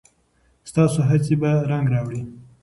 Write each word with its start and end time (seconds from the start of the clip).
ستاسو 0.69 0.99
هڅې 1.09 1.33
به 1.41 1.51
رنګ 1.71 1.85
راوړي. 1.93 2.21